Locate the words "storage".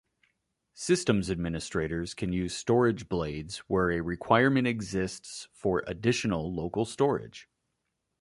2.57-3.07, 6.85-7.47